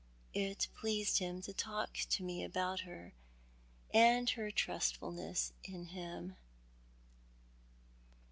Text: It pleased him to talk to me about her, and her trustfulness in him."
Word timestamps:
It 0.33 0.67
pleased 0.75 1.19
him 1.19 1.41
to 1.43 1.53
talk 1.53 1.93
to 2.09 2.23
me 2.23 2.43
about 2.43 2.79
her, 2.79 3.13
and 3.93 4.27
her 4.31 4.49
trustfulness 4.49 5.53
in 5.63 5.89
him." 5.89 6.37